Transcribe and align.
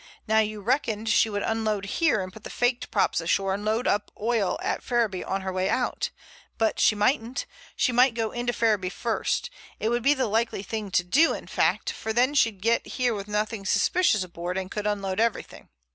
Now 0.25 0.39
you 0.39 0.61
reckoned 0.61 1.09
she 1.09 1.29
would 1.29 1.43
unload 1.43 1.85
here 1.85 2.23
and 2.23 2.33
put 2.33 2.43
the 2.43 2.49
faked 2.49 2.89
props 2.89 3.21
ashore 3.21 3.53
and 3.53 3.63
load 3.63 3.85
up 3.85 4.09
oil 4.19 4.57
at 4.63 4.81
Ferriby 4.81 5.23
on 5.23 5.41
her 5.41 5.53
way 5.53 5.69
out. 5.69 6.09
But 6.57 6.79
she 6.79 6.95
mightn't. 6.95 7.45
She 7.75 7.91
might 7.91 8.15
go 8.15 8.31
into 8.31 8.51
Ferriby 8.51 8.89
first. 8.89 9.51
It 9.79 9.89
would 9.89 10.01
be 10.01 10.15
the 10.15 10.25
likely 10.25 10.63
thing 10.63 10.89
to 10.89 11.03
do, 11.03 11.35
in 11.35 11.45
fact, 11.45 11.91
for 11.91 12.13
then 12.13 12.33
she'd 12.33 12.61
get 12.61 12.87
here 12.97 13.13
with 13.13 13.27
nothing 13.27 13.63
suspicious 13.63 14.23
aboard 14.23 14.57
and 14.57 14.71
could 14.71 14.87
unload 14.87 15.19
everything. 15.19 15.69